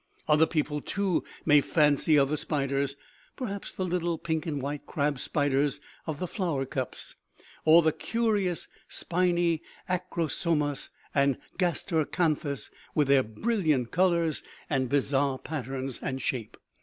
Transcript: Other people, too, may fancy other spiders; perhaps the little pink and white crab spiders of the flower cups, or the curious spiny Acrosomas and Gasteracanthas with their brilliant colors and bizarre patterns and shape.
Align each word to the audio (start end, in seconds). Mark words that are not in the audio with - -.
Other 0.27 0.47
people, 0.47 0.81
too, 0.81 1.23
may 1.45 1.61
fancy 1.61 2.17
other 2.17 2.35
spiders; 2.35 2.95
perhaps 3.35 3.71
the 3.71 3.85
little 3.85 4.17
pink 4.17 4.47
and 4.47 4.59
white 4.59 4.87
crab 4.87 5.19
spiders 5.19 5.79
of 6.07 6.17
the 6.17 6.25
flower 6.27 6.65
cups, 6.65 7.13
or 7.65 7.83
the 7.83 7.91
curious 7.93 8.67
spiny 8.87 9.61
Acrosomas 9.87 10.89
and 11.13 11.37
Gasteracanthas 11.59 12.71
with 12.95 13.09
their 13.09 13.21
brilliant 13.21 13.91
colors 13.91 14.41
and 14.71 14.89
bizarre 14.89 15.37
patterns 15.37 15.99
and 16.01 16.19
shape. 16.19 16.57